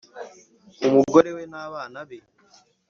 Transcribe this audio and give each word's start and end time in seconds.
umugore 0.87 1.29
we 1.35 1.43
na 1.51 1.63
bana 1.71 2.01
be 2.07 2.17